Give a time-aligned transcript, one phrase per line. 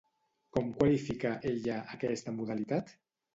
[0.55, 2.93] Com qualifica, ella, aquesta modalitat?